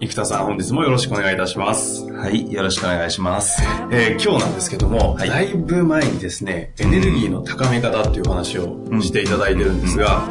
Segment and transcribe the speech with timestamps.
[0.00, 2.10] 生田さん、本日もよろしくお願いいたします。
[2.12, 3.62] はい、よろしくお願いします。
[3.92, 10.28] えー、今日なんですけども、はい、だいぶ前にですね、エネルギーの高め方っていう話をしていただいてるんですが、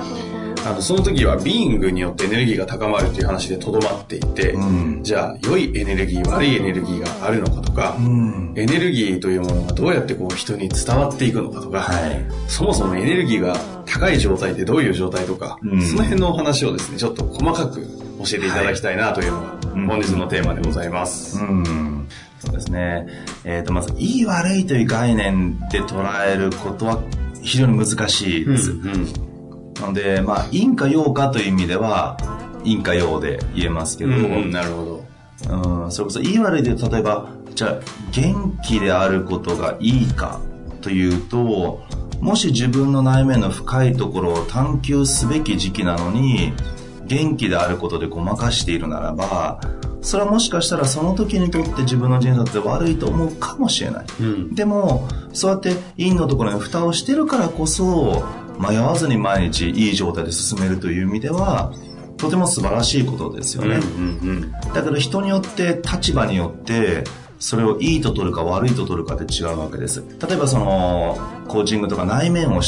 [0.66, 17.82] あの、その時はビーングによってエネルギーが高まるという話でとどまっていて、うん、じゃあ、良いエネルギー、悪いエネルギーがあるのかとか、うん、エネルギーというものがどうやってこう人に伝わっていくのかとか、はい、そもそもエネルギーが高い状態ってどういう状態とか、うん、その辺のお話をですね、ちょっと細かく
[18.24, 19.48] 教えていただきたいなというのが、
[19.88, 21.38] 本日のテーマでございます。
[22.40, 23.08] そうですね。
[23.46, 27.02] えっ、ー、と、まず、いい悪いという概念で捉えることは
[27.42, 28.72] 非常に難しいです。
[28.72, 29.34] うんうん
[29.80, 32.18] なので、まあ、陰か陽かという意味では、
[32.64, 35.04] 陰か陽で言えますけど、うん、なるほ
[35.50, 35.84] ど。
[35.84, 37.80] うん、それこそ、いい悪いで、例えば、じゃあ、
[38.12, 40.40] 元気であることがいいか
[40.82, 41.82] というと、
[42.22, 46.54] もし自分の内面の深いところを探求すべき時期なのに、
[47.14, 49.60] 元気であることでごまかしているならば、
[50.02, 54.06] それはもしかしたらその時にとって自分の人生って悪いと思うかもしれない。
[54.20, 58.24] うん、でも、そうやって陰のところに蓋をしてるからこそ、
[58.60, 61.74] 迷わずに毎日いい状態で進めるという意味では
[62.18, 67.04] とても素晴らしいことですよね、うんうんうん、だけど人によって立場によって
[67.40, 70.02] それをいいと取るか悪いと取るかって違うわけです。
[70.26, 71.18] 例えばその
[71.50, 72.62] コーチングとか内面を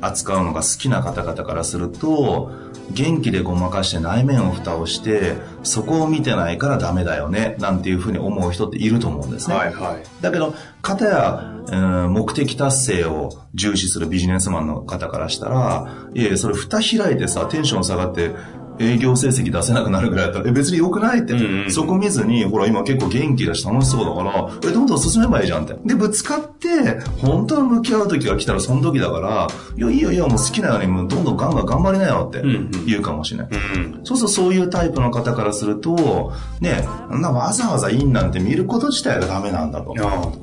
[0.00, 2.50] 扱うのが好きな方々からすると
[2.92, 18.34] 元気でごまかして内面を蓋をしてそこを見てないからダメだよねなんていうふうに思う人っていると思うんですね、はいはい、だけど方や、えー、目的達成を重視するビジネスマンの方からしたらいえそれ蓋開いてさテンション下がって
[18.80, 25.76] 営業成績出せなくなるぐらいだったら、え、別に良くないって、うんうん、そこ見ずに、ほら、今結構元気だし楽しそうだから、え、どんどん進めばいいじゃんって。
[25.84, 32.42] で、ぶつかって、本当に向き合う時が来たらその時だから、いや、いいよいいよ、もう好きなように、もうどんどんガンガン頑張りなよって
[32.86, 33.48] 言うかもしれない。
[33.50, 39.94] うんうん、そうするとそういうタイプの方からすると、ね、なわざわざいいなんて見ること自体がダメなんだと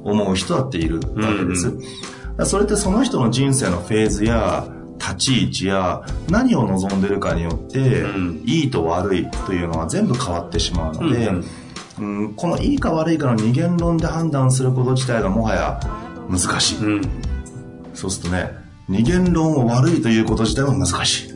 [0.03, 1.69] 思う人だっているわけです。
[1.69, 1.81] うん
[2.37, 4.67] うん、それってその人の人生のフェーズや、
[4.99, 11.45] 立ち位置や何を望んでるかによって、うん、いいと悪いというのは全部変わってしまうので、うん、
[11.99, 15.79] うん、このいいか悪いかの二元論で判断すること自体がもはや
[16.29, 17.01] 難しい、うん、
[17.93, 18.51] そうするとね
[18.89, 21.33] 二元論を悪いということ自体も難しい。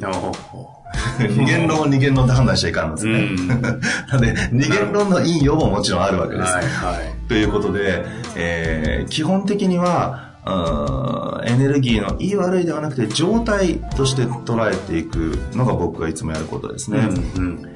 [1.19, 3.29] 二元論を二元論で判断しちゃいかんですね。
[4.09, 6.53] なので、二元論のいいよももちろんあるわけです。
[6.53, 8.05] はいはい、ということで、
[8.35, 17.00] えー、基本的には、エネルギーのいい悪いではなくて状態として捉えていくのが僕がいつもやることですね。
[17.35, 17.72] うんうん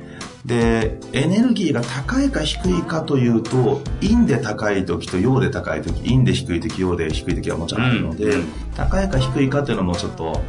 [0.45, 10.43] で、エネルギーが高いか低いかというと、陰で高い時と陽で高い時、陰で低い時、陽で低い時はもちろんあるので、うん、高いか低いかというのもちょっと、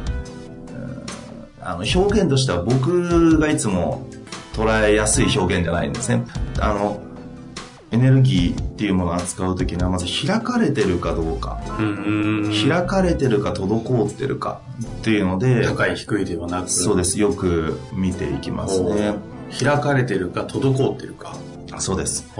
[1.61, 4.07] あの表現としては僕がいつも
[4.53, 6.23] 捉えやすい表現じゃないんですね。
[6.59, 7.01] あの、
[7.97, 11.59] エネルギーっていうものを扱う時にはまず開かれてるかどうか。
[12.69, 16.69] 開かれてるか滞ってるかっていうので高い低いではなく。
[16.69, 17.19] そうです。
[17.19, 19.15] よく見ていきますね。
[19.59, 21.35] 開かれてるか滞ってるか。
[21.79, 22.31] そうです。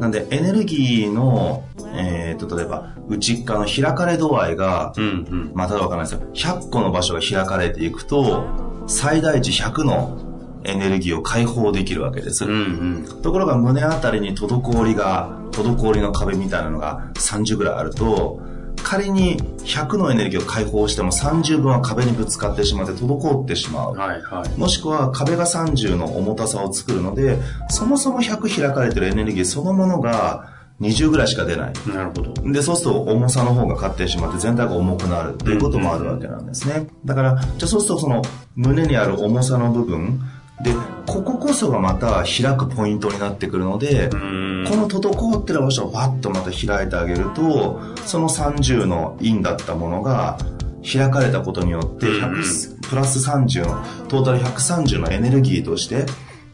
[0.00, 1.64] なんでエネルギーの、
[1.94, 6.54] えーと、例えば内側の開かれ度合いが、うんうん、まあただわからないですよ。
[6.56, 8.44] 100個の場所が開かれていくと
[8.88, 10.33] 最大値100の
[10.64, 12.44] エネルギーを解放できるわけです。
[12.44, 18.40] うんうん、ところが胸あたりに滞りが、滞りの壁みたいなのが30ぐらいあると、
[18.82, 23.94] 仮に100のエネルギーを解放しても30分は壁にぶつかってしまって滞ってしまう。
[23.94, 27.38] はいはい、もしくは壁が30の重たさを作るので、
[27.70, 31.72] そもそも100開かれてるエネルギーそのものが20ぐらいしか出ない。
[31.94, 32.52] なるほど。
[32.52, 36.88] で、そうすると重さの方が勝ってしまって全体が重くなるっていうこともあるわけなんですね。
[37.04, 38.22] だから、じゃあそうするとその
[38.56, 40.20] 胸にある重さの部分、
[40.62, 40.72] で、
[41.06, 50.38] こここそがまた開くポイントになってくるので、この滞ってる場所をバッとまた開いてあげると、その30のインだったものが
[50.84, 56.06] 開かれたことによって100、プラス30の、トータル130のエネルギーとして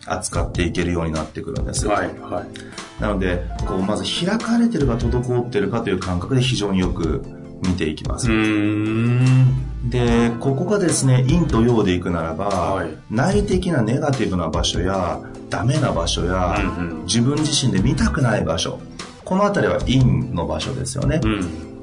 [0.06, 1.86] 扱っていけるようになってくるんです。
[1.86, 3.02] はい、はい。
[3.02, 7.22] なので、こう、まず開かれてるか滞ってるかという感覚で非常によく
[7.62, 8.30] 見ていきます。
[8.30, 9.90] ん。
[9.90, 18.78] で、ここがですね、陰と陽でいくならば、はい内的なネガティブな場所や、ダメな場所や、うんうん自分自身で見たくない場所、
[19.24, 21.20] このあたりは陰の場所ですよね。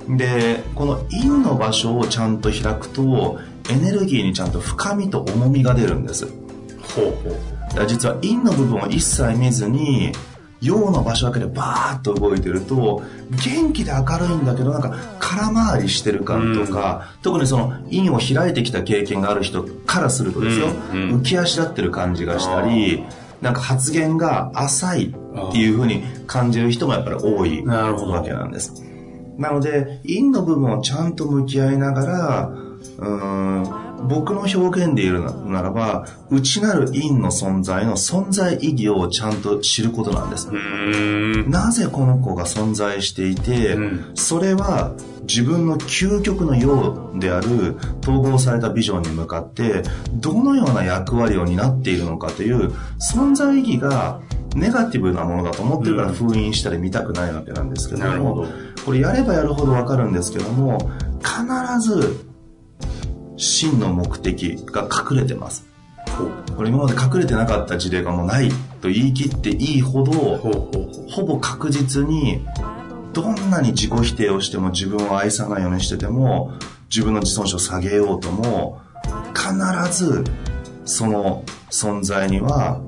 [0.08, 0.18] うん。
[0.18, 3.40] で、この陰の場所をちゃんと開くと、
[3.70, 6.26] エネルギーにちゃんと深みと重みが出るんです。
[6.96, 7.88] ほうほう。
[7.88, 10.14] 実は陰の部分を一切見ずに
[10.62, 21.20] 陽の場所だけでバーッと動いてると元気で明るいんだけどなんか空回りしてる感とか、特にその陰を開いてきた経験がある人からするとですよ、うんうん。
[21.20, 23.04] 浮き足立ってる感じがしたり
[23.42, 28.14] なんか発言が浅いっていう風に感じる人もやっぱり多いなるほど。
[28.14, 28.84] わけなんです。
[29.38, 40.50] なので、陰の部分をちゃんと向き合いながら、うーん僕の表現で言うならば、内なる陰の存在の存在意義をちゃんと知ることなんです。
[40.50, 41.50] うん。
[41.50, 44.94] なぜこの子が存在していて、うんそれは
[45.28, 49.84] 自分の究極のようである統合されたビジョンに向かって
[50.14, 52.72] どのような役割を担っているのかという
[53.14, 54.22] 存在意義が
[54.56, 58.48] ネガティブなものだと思ってるから封印したり見たくないわけなんですけども、なるほど。
[58.86, 60.90] これやればやるほどわかるんですけども
[61.20, 62.27] 必ず
[63.38, 65.66] 真の目的が隠れてます。
[66.56, 68.50] これ今まで隠れてなかった事例がもうない
[68.82, 72.44] と言い切っていいほどほぼ確実に
[73.14, 76.54] どんなに自己否定をしても自分を愛さないようにしてても
[76.90, 78.82] 自分の自尊心を下げようとも
[79.36, 80.24] 必ず
[80.86, 82.82] その存在には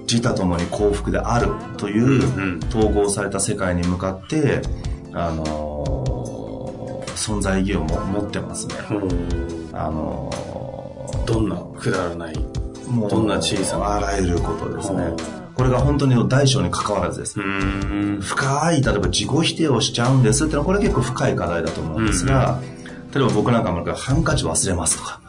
[0.00, 1.48] 自他ともに幸福である
[1.78, 4.60] という統合された世界に向かって、
[5.12, 6.03] あのー
[7.16, 8.74] 存在意義をも持ってますね。
[9.72, 10.54] あのー
[11.26, 12.38] どんなくだらない。
[12.88, 15.04] もうどんな小さなあらゆることですね。
[15.54, 17.40] これが本当に大小に関わらずです。
[17.40, 18.20] うん。
[18.20, 22.60] 深い、例えば自己否定をしちゃうんですってのは、これ結構深い課題だと思うんですが、
[23.14, 25.20] 例えば僕なんかもハンカチ忘れますとか、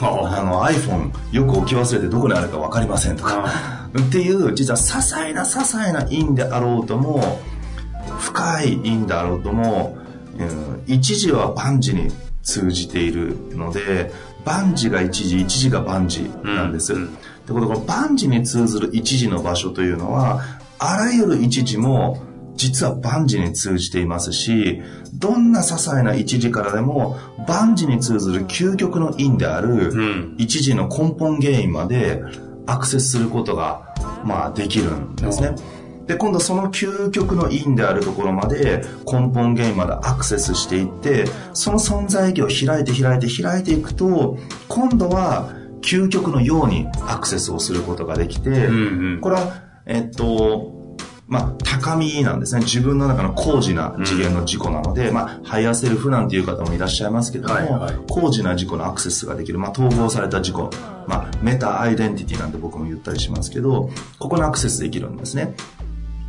[0.00, 3.44] あの iPhone よく置き忘れてどこにあるか分かりませんとか、
[3.98, 7.40] っていう、実は些細な些細な因であろうとも、
[8.18, 10.03] 深い因であろうとも、うん
[10.86, 12.10] 一時は万事に
[12.42, 14.12] 通じているので、
[14.44, 16.92] 万事が一時、一時が万事なんです。
[16.94, 20.40] うんうんってことは、この万事に通ずる一時の場所というのは、
[20.78, 22.22] あらゆる一時も、
[22.56, 24.80] 実は万事に通じていますし、
[25.12, 30.34] どんな些細な一時からでも、万事に通ずる究極の因である、うん。
[30.38, 32.22] 一時の根本原因まで
[32.66, 33.94] アクセスすることが、
[34.24, 35.54] まあ、できるんですね。
[36.06, 45.50] で、今度その究極の因であるところまで根本原因までアクセスしていって、その存在意義を開いて開いて開いていくと、今度は
[45.82, 49.20] 究極のようにアクセスをすることができて、うんうん。
[49.20, 50.74] これは、えっと、
[51.26, 52.60] まあ、高みなんですね。
[52.60, 60.56] 自分の中の高次な次元の自己なので、まあ、 higher self なんていう方もいらっしゃいますけども、はいはい高次な自己のアクセスができる、まあ、統合された自己、
[61.06, 65.54] まあ、メタアイデンティティなんて僕も言ったりしますけど、ここにアクセスできるんですね。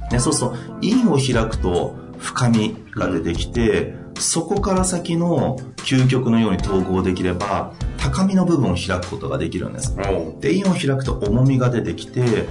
[0.09, 9.95] でそうすると、陰を開くと深みが出てきて、そこから先の究極のように統合できれば、高みの部分を開くことができるんです。
[10.39, 12.47] で、因を開くと重みが出てきて、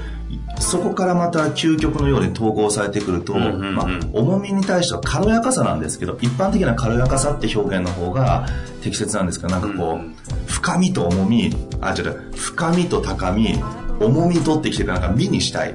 [0.58, 8.46] そこからまた究極のように統合されてくると、まあ、重みに対しては軽やかさなんですけど、一般的な軽やかさって表現の方が
[8.82, 10.14] 適切なんですけど、なんかこう、うん。
[10.46, 13.54] 深みと重み、あ、違う、深みと高み、
[14.04, 15.70] 重み取ってきてからなんか身にしたい。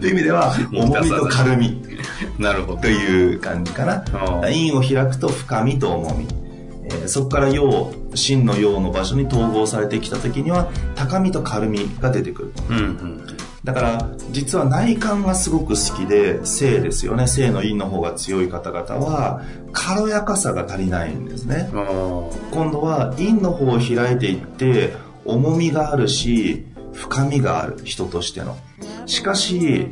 [0.00, 1.82] ていう意味では、重みと軽み
[2.38, 2.88] なるほどと。
[2.88, 4.04] いう感じかな。
[4.14, 6.26] ああ因を開くと深みと重み。
[6.88, 12.52] えーそこから陽、真の陽の場所に統合されてきた時には、高みと軽みが出てくる。
[12.70, 13.26] うんうん。
[13.64, 17.26] だから、実は内観がすごく好きで、性ですよね。
[17.26, 21.68] 性の陰の方が強い方々は、軽やかさが足りないんですね。
[21.72, 26.64] 今度は陰の方を開いていって、重みがあるし、
[26.96, 28.56] 深みがある、人としての。
[29.06, 29.88] しかし、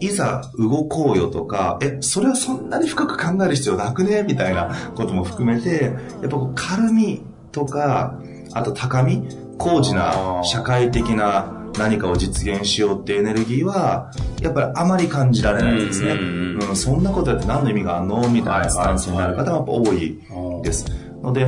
[0.00, 4.22] いざ動こうよとか、え、それはそんなに深く考える必要なくね？
[4.22, 8.18] みたいなことも含めて、やっぱこう軽みとか、
[8.52, 9.26] あと高み、
[9.58, 14.10] 高次な社会的な何かを実現しようってエネルギーは、
[14.42, 16.12] やっぱりあまり感じられないですね。
[16.12, 16.76] うんうんうんうん。
[16.76, 18.28] そんなことやって何の意味があるの？
[18.28, 20.20] みたいなスタンスになる方がやっぱ多い
[20.62, 20.86] です。
[21.22, 21.46] ので、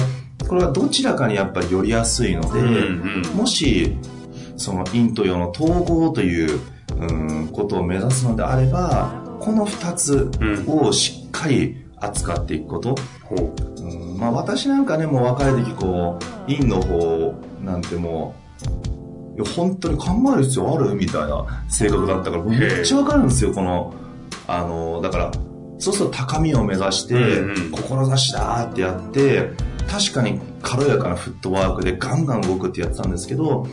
[0.48, 3.36] これはどちらかにやっぱり寄りやすいので、うんうん。
[3.36, 3.96] もし、
[4.56, 6.60] その陰と陽の統合という、
[6.98, 10.30] うん、ことを目指すのであれば、この二つ
[10.66, 12.94] をしっかり扱っていくこと。
[13.24, 13.82] ほう。
[13.82, 18.34] うんうん、まあ私なんかね、もう若い時こう、陰の方なんても
[19.36, 23.94] う、いや本当に考える必要あるみたいな性格だったから、めっちゃわかるんですよ、この、
[24.46, 25.30] あの、だから、
[25.78, 27.14] そうすると高みを目指して、
[27.72, 29.50] 志だってやって、
[29.88, 33.66] 確かに軽やかなフットワークでガンガン動くってやってたんですけど、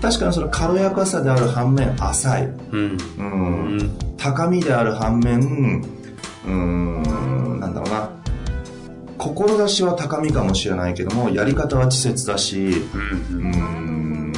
[0.00, 2.44] 確かにその軽やかさである反面浅い。
[2.44, 2.98] うん。
[3.18, 5.82] うん、高みである反面、
[6.46, 7.02] うん、
[7.60, 8.10] なんだろうな。
[9.18, 12.84] 志は高みかもしれないけども、やり方は稚拙だし、
[13.32, 14.32] うん、うん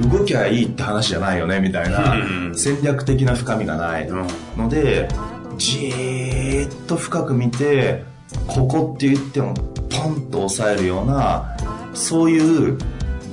[0.00, 2.16] 動きゃいいって話じゃないよね、みたいな、
[2.54, 4.08] 戦略的な深みがない
[4.56, 5.08] ので、
[5.56, 8.02] じーっと深く見て、
[8.48, 11.56] ここって言ってもポンと押さえるような、
[11.92, 12.78] そういう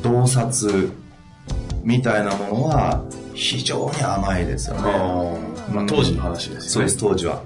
[0.03, 0.91] 洞察
[1.83, 4.81] みたいなものは非常に甘いですよね。
[5.71, 6.61] まあ、当時の話ですよね。
[6.61, 7.43] そうです、当時は。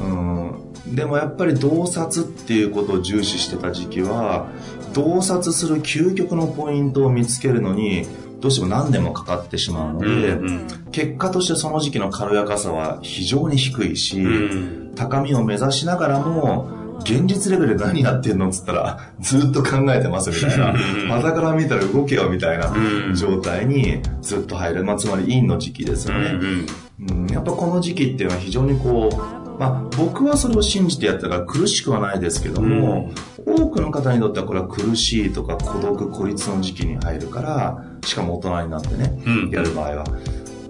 [0.00, 4.48] うん、でもやっぱり洞察っていうことを重視してた時期は、
[4.92, 8.06] 洞察する究極のポイントを見つけるのに、
[8.40, 16.68] どうしても何年もかかってしまうので、うんうん、結果としてその時期の軽やかさは非常に低いし、うん、高みを目指しながらも、
[17.00, 20.74] 現実レベルで何やってんのっつったら、ずっと考えてますみたいな、
[21.08, 22.74] またから見たら動けよみたいな
[23.14, 24.84] 状態にずっと入る。
[24.84, 26.66] まあ、つまり陰の時期ですよね。
[26.98, 33.10] うん、やっぱこの時期っていうのは非常にこう、まあ、僕はそれを信じてやったから苦しくはないですけども、
[33.46, 39.94] うん、多くの方にとってはこれは苦しいとか孤独孤立の時期に入るからしかも大人になってね、うん、やる場合は。
[39.96, 40.04] やっ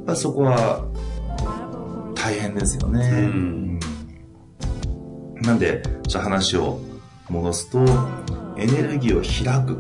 [0.05, 0.85] ぱそこは
[2.15, 3.76] 大変ですよね、うん、
[5.43, 6.81] なんでじゃあ話を
[7.29, 7.85] 戻すと
[8.57, 9.79] エネルギーを開く、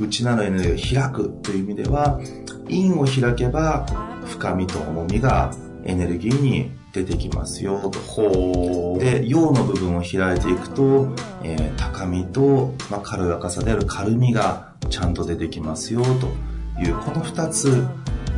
[0.00, 2.20] 内なるエネルギーを開くという意味では
[2.64, 3.86] 陰を開けば
[4.24, 5.52] 深みと重みが
[5.84, 7.90] エネルギーに出てきますよ。
[7.90, 8.98] と。
[8.98, 17.86] で、陽の部分を開いていくと、えー、高みと、まあ、軽やかさである軽みがちゃんと出てきますよという、この二つ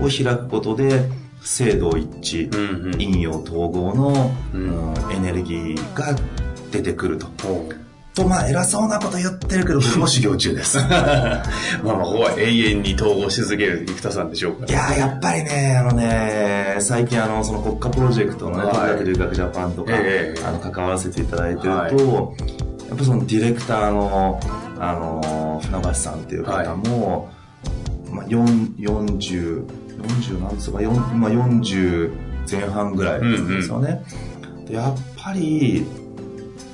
[0.00, 1.08] を開くことで、
[1.42, 6.14] 精度一致、うんうん、陰陽統合の、うん、エネルギーが
[6.70, 7.26] 出てくると。
[8.14, 10.78] と、まあ、偉そうなこと言ってるけど、僕も修行中です。
[10.88, 11.42] まあ
[11.84, 21.96] まあ、ここは永遠に統合し続ける生田さんでしょうか、いややっぱりね、あのね、最近あの、その国家プロジェクトのね、はい、留学留学ジャパンとか、えー、あの、関わらせていただいてると、はい、
[22.88, 24.40] やっぱそのディレクターの、
[24.78, 27.30] あの、船橋さんっていう方も、
[28.06, 29.64] はい、まあ、4 40、
[30.02, 32.12] 40なんつうか、まあ、40
[32.50, 34.04] 前半ぐらいですよね。
[34.56, 35.86] うんうん、やっぱり、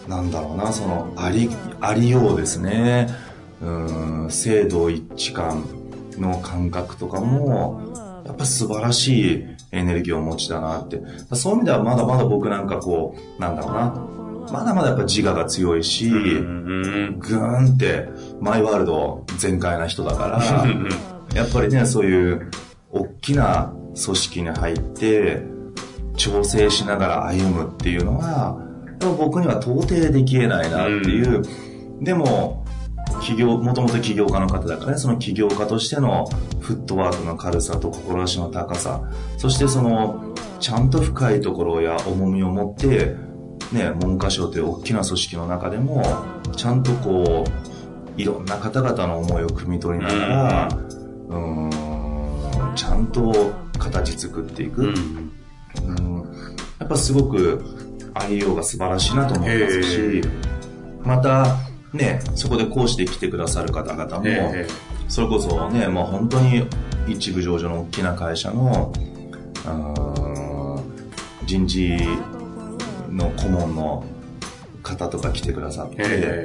[0.09, 3.09] なんだろうな、その、あり、ありようですね。
[3.61, 5.64] うん、制度一致感
[6.18, 7.80] の感覚とかも、
[8.25, 11.00] やっぱ素晴らしいエネルギーをお持ちだなって。
[11.33, 14.16] そういう意味ではまだまだ僕なんかこう、なんだろうな。
[14.52, 18.09] まだまだやっぱ自我が強いし、ぐーんって
[18.40, 20.42] マイワールド全開な人だから、
[21.35, 22.50] やっぱりね、そういう
[22.90, 23.73] 大きな
[24.05, 25.43] 組織に入って、
[26.16, 28.59] 調整しながら歩むっていうのは、
[29.19, 31.43] 僕には到底できえないなっていう、
[31.99, 32.64] うん、でも、
[33.21, 36.26] 企業、もともと起業家の方だからね、その起業家としての
[36.61, 39.02] フットワークの軽さと志の高さ、
[39.38, 43.14] そしてその、ちゃんと深いところや重みを持って、
[43.73, 46.02] ね、文科省という大きな組織の中でも、
[46.57, 50.69] ちゃんとこう、いろんな方々の思いを汲み取りながら、
[51.28, 51.65] うん、
[52.76, 54.83] ちゃんと形作っていく。
[54.83, 54.95] うん、
[55.88, 56.16] うん
[56.78, 57.64] やっぱすごく
[58.14, 60.23] ありようが素晴らしいなと思いますし、
[61.02, 61.56] また、
[61.92, 64.54] ね、そこで講師で来てくださる方々も、
[65.09, 66.66] それこそね、もう本当に
[67.09, 68.92] 一部上場の大きな会社の、
[71.45, 71.97] 人事
[73.11, 74.04] の顧問の
[74.83, 76.42] 方とか来てくださって、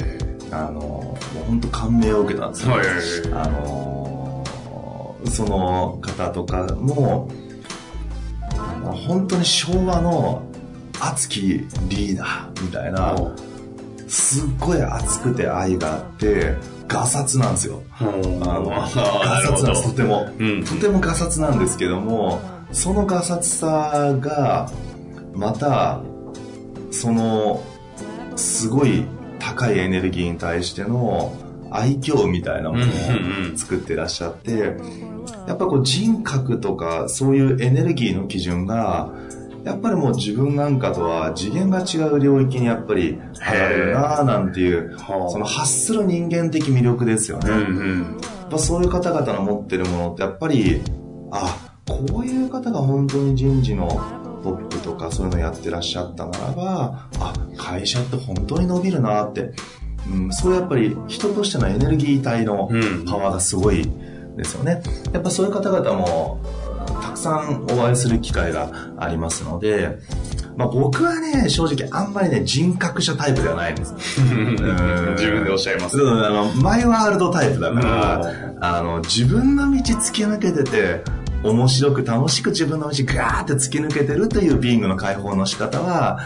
[0.52, 2.76] あの、もう本当感銘を受けたんですよ。
[3.34, 4.01] あの、
[5.30, 7.30] その方とかも、
[8.84, 10.44] 本当に昭和の
[11.00, 13.16] 熱きリーダーみたいな、
[14.08, 16.56] すっごい熱くて愛があって、
[16.88, 17.82] ガサツなんですよ。
[17.98, 20.66] あの、ガサツなんです、とても、うん。
[20.66, 24.70] とてもガサツなんですけども、そのガサツさが、
[25.34, 26.02] また、
[26.92, 27.64] その、
[28.36, 29.06] すごい
[29.40, 31.34] 高いエネルギーに対しての
[31.72, 32.88] 愛嬌みたいなものを
[33.56, 34.76] 作ってらっしゃって、
[35.48, 39.14] やっぱこう人格とかそういうエネルギーの基準が
[39.64, 47.50] やっぱりもう自分なんかとは次元が違う領域にやっぱり上がれるなぁなんていう、その発する人間的魅力ですよね。
[47.50, 50.82] うんうん、やっぱそういう方々の持ってるものってやっぱり、
[51.32, 53.88] あ、こういう方が本当に人事の
[54.44, 59.52] トップとかそういうのやってらっしゃったならば、あ、会社って本当に伸びるなって。
[60.10, 62.70] うん、そういうやっぱり人としてのエネルギー体の
[63.08, 63.88] パワーがすごい
[64.36, 64.82] ですよね。
[65.14, 66.40] やっぱそういう方々も
[67.02, 70.00] たくさんお会いする機会がありますので、
[70.58, 73.94] まあ、僕はね、正直あんまりね、人格者タイプではないんです。
[74.22, 75.98] 自分でおっしゃいます。
[75.98, 81.04] あの、マイワールドタイプだから、あの、自分の道突き抜けてて、
[81.44, 86.20] 面白く楽しく自分の道ガーって突き抜けてるというビーングの解放の仕方は、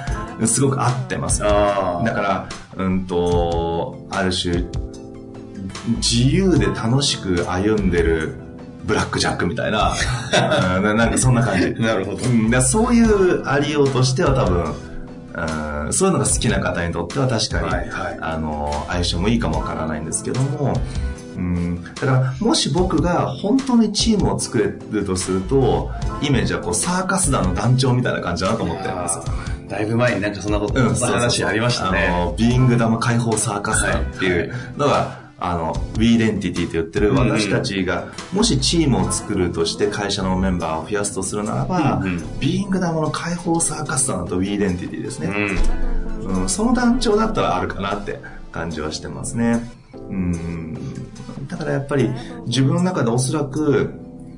[0.45, 1.39] すごく合ってます。
[1.39, 4.65] だから、うんと、ある種、
[5.97, 8.35] 自由で楽しく歩んでる
[8.85, 9.93] ブラックジャックみたいな、
[10.81, 11.73] なんかそんな感じ。
[11.81, 12.17] なるほど。
[12.17, 14.73] うん、そういうありようとしては多分、
[15.85, 20.73] うん、そういうのが好きな方にとっては確かに、はいはい、あの、相性もいいかもわからないんですけども、
[21.35, 29.19] うん、だからもし僕が本当にチームを作れるとするとイメージはこうサーカス団の団長みたいな感じだなと思ってるんです
[29.67, 32.07] だいぶ前になんかそんなこと、うん、話ありましたね。
[32.07, 35.01] あのビーングダム解放サーカス団っていうのが、はい。
[35.07, 42.07] はいあの、We Identity と言ってる私たちが、もしチームを作るとして会社のメンバーを増やすとするならば、うん。
[42.07, 45.27] うん、ビーイングダムの解放サーカス団と We Identity ですね、
[46.21, 48.19] うん、うん、その団長だったらあるかなって
[48.51, 49.69] 感じはしてますね。
[50.09, 51.04] うん。
[51.47, 52.09] だからやっぱり
[52.45, 53.93] 自分の中でおそらく、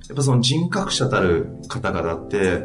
[0.08, 2.64] やっぱその人格者たる方々って、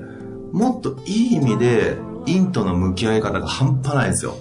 [0.52, 1.96] もっといい意味で、
[2.26, 4.36] 陰との向き合い方が半端ないですよ。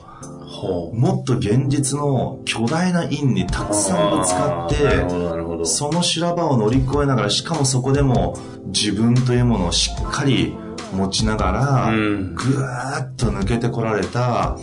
[0.93, 10.55] もっと現実の巨大な因にたくさんぶつかってその修羅場を乗り越えながらしかもそこでも自分というものをしっかり
[10.93, 14.57] 持ちながら、うん、ぐーっと抜けてこられた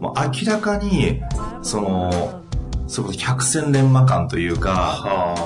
[0.00, 1.22] もう明らかに
[1.62, 2.42] その
[2.86, 5.02] そこ百戦錬磨感というか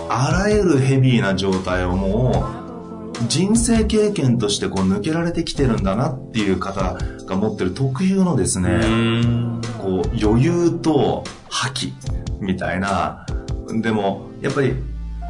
[0.08, 0.30] あ。
[0.32, 2.46] らゆるヘビーな状態をも
[3.14, 8.80] う人生経験としてこう抜けられてきてるんだなっていう方が持ってる特有のですね、
[9.78, 11.92] こう余裕と覇気
[12.40, 13.26] みたいな、
[13.82, 14.74] でもやっぱり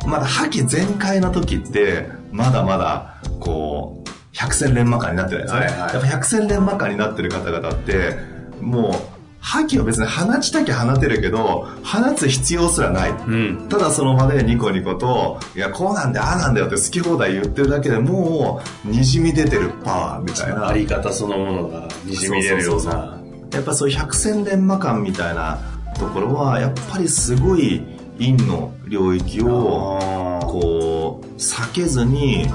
[0.06, 5.60] まだ覇気全開の時ってまだまだこう百戦錬磨感になってないですね。
[5.60, 8.16] はいはい、やっぱ百戦錬磨感になってる方々って
[8.60, 9.09] もう
[9.40, 13.10] 覇気を別に放ちたきゃ放てるけど、放つ必要すらない。
[13.10, 20.68] うん、ただその場でニコニコと、いや、こうなんで、ああなんだよって好き放題言ってるだけでもう、滲み出てるパワーみたいな。
[20.68, 23.20] あり方そのものが滲み出るような。
[23.52, 25.58] やっぱそういう百戦錬磨感みたいな
[25.98, 27.82] ところは、やっぱりすごい
[28.18, 29.98] 陰の領域を、
[30.42, 32.46] こう、避けずに、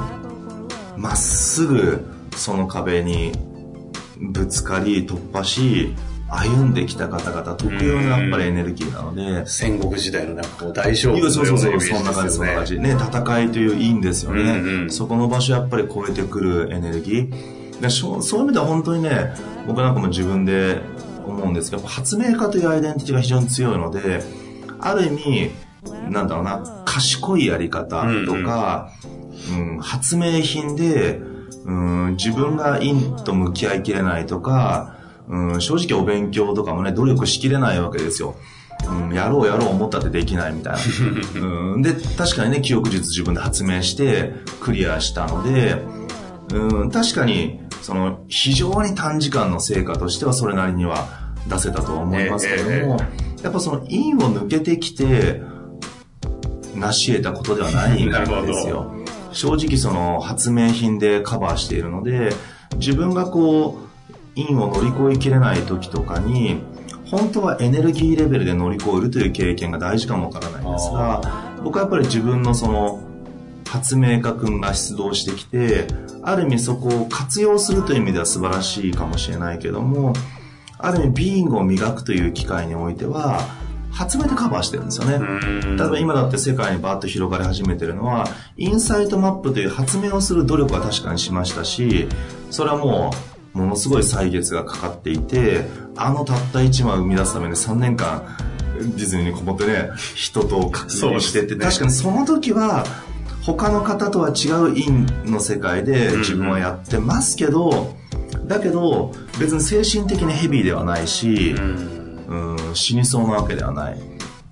[0.97, 3.33] まっすぐその壁に
[4.19, 5.93] ぶつかり突破し
[6.27, 9.45] 歩んできた方々特有のやっぱりエネルギーなので。
[9.47, 12.79] 戦国時代のなんかこう大勝負のそうそうそう、そんな感じ、そんな感じ。
[12.79, 14.89] ね、戦いといういいんですよね、うんうん。
[14.89, 17.55] そこの場所やっぱり超えてくるエネルギー。
[17.81, 19.33] でそういう意味では本当にね、
[19.67, 20.81] 僕なんかも自分で
[21.25, 24.23] 思うんですけど、発明家というアイデンティティが非常に強いので、
[24.79, 25.51] ある意味、
[26.09, 28.91] なんだろうな、賢いやり方とか、
[29.49, 31.19] うん、うん、発明品で、
[31.65, 34.94] うん、自分が陰と向き合いきれないとか、
[35.27, 38.35] うん、正直お勉強とかもね、努力しきれないわけですよ。
[38.87, 40.79] うん、やろうやろう思ったってできないみたいな。
[41.73, 45.83] うん、で、確かにね、記憶術自分で発明してクリアしたので、
[46.53, 51.07] うん、確かに、その、非常に短時間の成果としてはそれなりには
[51.47, 55.41] 出せたとは思いますけども、えーえー、やっぱその、陰を抜けてきて、
[56.75, 58.91] 成し得たことではないんですよ。
[59.31, 62.33] 正直その、発明品でカバーしているので、
[62.77, 63.85] 自分がこう、
[64.35, 66.61] 因を乗り越えきれない時とかに、
[67.09, 71.21] 本当はエネルギーレベルで乗り越えるという経験が大事かもわからないんですが、
[71.63, 73.01] 僕はやっぱり自分のその、
[73.67, 75.87] 発明家君が出動してきて、
[76.21, 80.13] ある意味そこを活用するという意味では素晴らしいかもしれないけども、
[80.77, 83.41] ある意味ビーイングを磨くという機会においては、
[83.91, 85.19] 発明でカバーしてるんですよね。
[85.77, 92.07] 例えば今だって世界にバーッと広がり始めてるのは、インサイトマップという発明をする努力は確かにしましたし、
[92.51, 95.65] それはもうものすごい歳月がかかっていて、
[95.95, 98.21] あのたった1枚生み出すために3年間、
[98.77, 102.85] ディズニーにこもってね、人と確認してて、ね、確かにその時は、
[103.41, 107.93] 他の方とは違う陰の世界で自分はやってますけど、
[108.33, 113.99] うん、だけど、別に精神的にヘビーではないし、うん、うん死にそうなわけではない。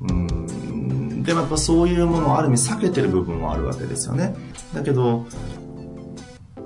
[0.02, 4.36] うん、でもやっぱそういうものをある意味避けてる部分もあるわけですよね。
[4.74, 5.26] だけど、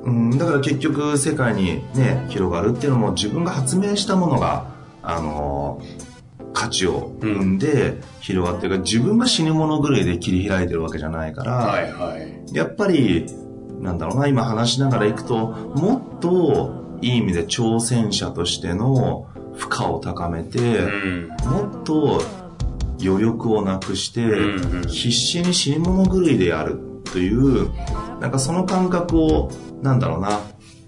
[0.07, 4.65] うん、だから結局世界にね、広がるっていうのも自分が発明したものが、
[5.03, 8.69] あのー、価値を生んで広がってる。
[8.69, 13.25] から、自分が死に物狂いで切り開いてるわけじゃないから、はいはい、やっぱり、
[13.81, 22.21] なんだろうな、今話しながらいくと、もっといい意味で挑戦者としての負荷を高めて、うん、もっと
[23.03, 24.25] 余力をなくして、
[24.87, 26.79] 必死に死に物狂いでやる
[27.11, 27.69] という、
[28.19, 30.41] なんかその感覚を、なんだろうな、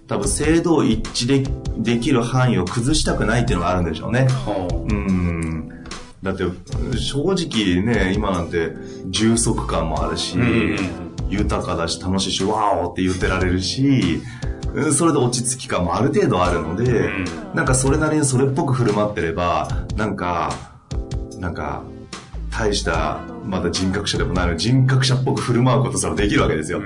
[0.08, 4.28] 多分制度一致でできる範囲を崩したくないっていうのがあるんでしょうね。
[4.30, 5.70] はうん。
[6.24, 6.44] だって、
[6.98, 8.74] 正直ね、今なんて
[9.08, 14.20] 充足感もあるし、うんうん豊かだし楽しいし、ワーオって言ってられるし、
[14.74, 20.52] うんそれで落ち着き感もある程度あるので、んなんかそれなりにそれっぽく振る舞ってれば、なんか、
[21.40, 21.84] なんか、
[22.52, 26.82] 大した、まだ人格者でもないのに人格者っぽく振る舞うことすらできるわけですよ。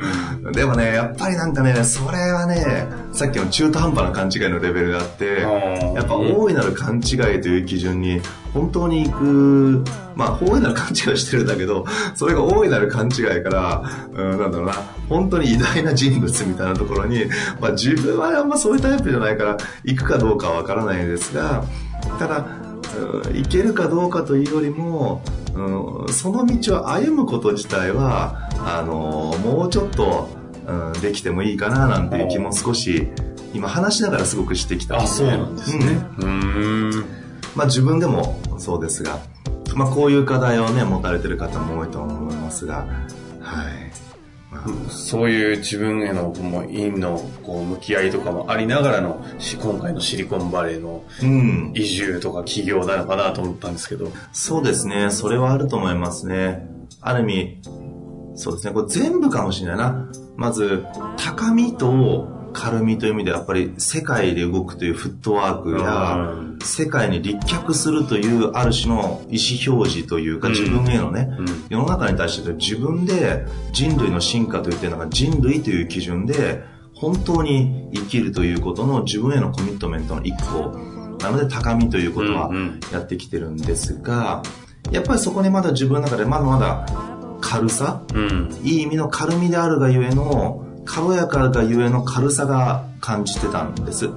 [0.54, 8.21] でもね、やっぱりなんかね、それはね、さっきの中途半端な勘違いのレベルがあって、うんやっぱ大いなる勘違いという基準に
[8.54, 9.84] 本当に行く、
[10.15, 14.73] まあ大いなる勘違いをしてるんだけど、それが大いなる勘違いから、うん、なんだろうな、
[15.10, 17.26] 本当に偉大な人物みたいなところに、
[17.60, 21.65] まあ自分はあんまそういうタイプじゃないから、行くかどうかはわからないんですが、
[22.17, 22.73] ただ、うん
[23.34, 25.23] 行けるかどうかというよりも、
[25.56, 30.30] うん、その道を歩むこと自体は、あの、もうちょっと、
[30.66, 33.08] うん、できてもいいかななんていう気も少し、
[33.54, 35.86] 今話しながらすごくしてきたあ、そうなんですね。
[36.18, 37.06] うーん。
[37.56, 39.20] まあ自分でもそうですが、
[39.76, 42.88] まあこういう課題をね、持たれてる方も多いと思いますが、
[44.89, 51.71] そういう自分へのもう陰のこう向き合いとかもありながらのし今回のシリコンバレーのうん。
[51.76, 54.12] 移住とか起業なのかなと思ったんですけど。
[54.32, 55.10] そうですね。
[55.12, 56.67] それはあると思いますね。
[57.02, 57.62] ある意味、
[58.36, 58.73] そうですね。
[58.73, 60.10] これ全部かもしれないな。
[60.36, 60.86] まず、
[61.17, 66.60] 高みと軽みという意味でやっぱり世界で動くというフットワークや、うん。
[66.62, 70.54] 世界に立脚するというある種の意思表示というか、うん。
[70.54, 71.46] 自分へのね、うん。
[71.70, 76.63] 世の中に対して自分で人類の進化と言ってるのが人類という基準で
[76.94, 80.78] 本当に生きるということの自分へのコミットメントの一個。
[81.20, 82.80] なので高みということはうんうん。
[82.92, 84.44] やってきてるんですが、
[84.92, 86.86] やっぱりそこにまだ自分の中でまだまだ
[87.42, 88.60] 軽さうん。
[88.63, 94.10] いい意味の軽みであるがゆえの軽やかがゆえの軽さが感じてたんです。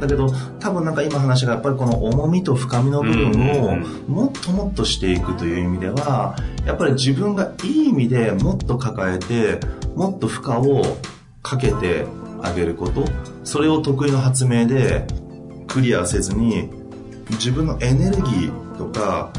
[0.00, 0.28] だけど
[0.60, 9.60] 多分なんか今話がやっぱりこの重みと深みの部分をうんもっともっとしていくという意味ではやっぱり自分がいい意味でもっと抱えて
[9.94, 10.82] もっと負荷を
[11.42, 12.06] かけて
[12.42, 13.04] あげること
[13.44, 15.06] それを得意の発明で
[15.68, 16.70] クリアせずに
[17.30, 19.32] 自分のエネルギーとか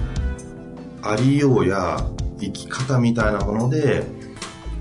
[1.01, 1.97] ありようや
[2.39, 4.03] 生き方みたいなもので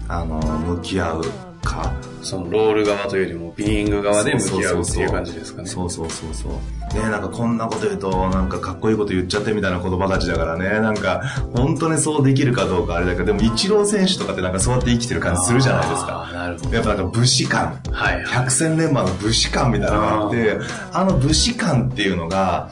[0.09, 1.23] あの向き合う
[1.65, 5.69] かそのロール側というよりもビーイング側で向き合うっていう感じですかね。
[5.69, 6.53] そうそうそうそう
[6.95, 11.23] ねなんかこんなこと言うとなんかかっこいいこと言っちゃってみたいな言葉たちだからねなんか
[11.55, 16.75] 本当にそうできるかどうかあれだけどでもイチロー選手とかってなんかそうやって生きてる感じするじゃないですかなるほど。
[16.75, 18.25] やっぱなんか武士感はいはい。
[18.27, 20.59] 百戦錬磨の武士感みたいなのがあって
[20.93, 22.71] あの武士感っていうのが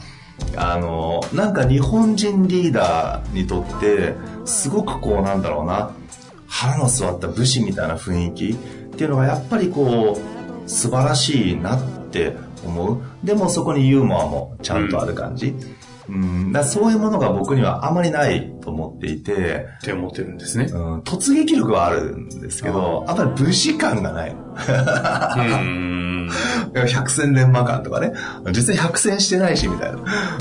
[0.55, 5.91] あのなんか日本人リーダーにとってすごくこうなんだろうな
[6.47, 8.57] 腹の据わった武士みたいな雰囲気
[8.93, 10.17] っていうのがやっぱりこ
[10.65, 15.55] う素晴らしいなって思うでもそこにユーモアもちゃんとある感じ、
[16.07, 20.65] うん、だそういうものが僕にはあまりないと思っていて、って思ってるんですね。
[20.65, 24.31] うん、突撃力はあるんですけど、あんまり武士感がない。
[24.31, 26.29] うーん。
[26.87, 28.13] 百戦錬磨感とかね。
[28.47, 29.99] 実際百戦してないし、みたいな。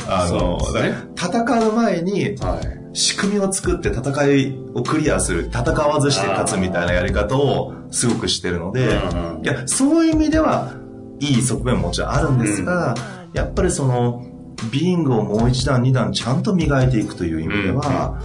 [0.08, 2.81] あの、ね戦う前にはい。
[2.92, 10.74] 仕組みを作って戦いをクリアする、戦わずして勝つみたいなやり方をすごくしてるので、うんうんいや、そういう意味では、
[11.20, 12.94] いい側面ももちろんあるんですが、
[13.32, 14.26] やっぱりその、
[14.70, 18.20] ビーイングをもう一段二段ちゃんと磨いていくという意味では、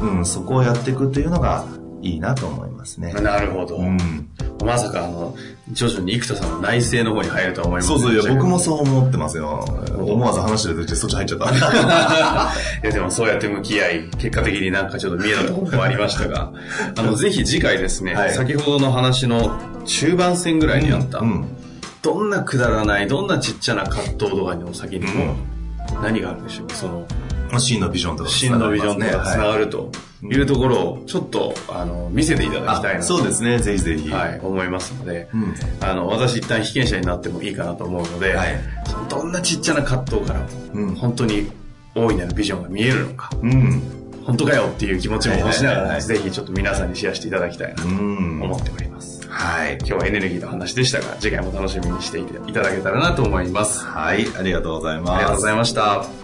[0.00, 1.64] うん、そこをやっていくというのが
[2.02, 3.12] いいなと思いますね。
[3.14, 3.76] なるほど。
[3.76, 3.98] うん。
[4.64, 5.34] まさか、あの、
[5.72, 9.64] 徐々に生田さんの内政の方に入るとは思いますそうそう、いや、僕もそう思ってますよ。
[9.96, 11.46] 思わず話してる途中でそっち入っちゃった。
[12.82, 16.52] いやでもそうやって向き合い、結果的になんかちょっと見えたところもありましたが、
[16.96, 21.44] あの、ぜひ次回ですね、はい先ほどの話の中盤戦ぐらいにあった、うん。
[22.02, 26.72] どんなくだらない、どんなちっちゃな葛藤とかの先にも、う何があるんでしょう？
[26.72, 27.06] その、
[27.52, 33.06] まあ真のビジョンとか真のビジョンとかつなはがるというところを、ちょっと、あの、見せていただきたいあなと。
[33.06, 34.10] そうですね、ぜひぜひ。
[34.10, 35.54] はい、思いますので、うん。
[35.80, 38.58] あの、私一旦被験者になってもいいかなと思うので、はい
[39.10, 41.50] どんなちっちゃな葛藤からも、うん本当に
[41.94, 43.82] 大いなるビジョンが見えるのか、うん。
[44.24, 48.40] 本当かよっていう気持ちも持ちながら、ぜひちょっと皆さんにシェアしていただきたいなとうん。
[48.42, 49.28] 思っております。
[49.28, 49.76] はい。
[49.78, 53.84] 今日はエネルギーの話でしたが、次回も楽しみにしていただけたらなと思います。
[53.84, 55.12] はい、ありがとうございます。
[55.12, 56.21] ありがとうございました。